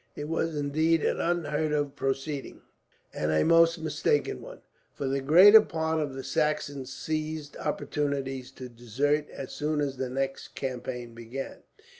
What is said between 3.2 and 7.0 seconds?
a most mistaken one, for the greater part of the Saxons